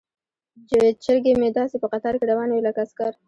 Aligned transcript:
چرګې 1.03 1.33
مې 1.39 1.49
داسې 1.57 1.75
په 1.81 1.87
قطار 1.93 2.13
کې 2.19 2.25
روانې 2.31 2.53
وي 2.53 2.61
لکه 2.67 2.79
عسکر. 2.85 3.11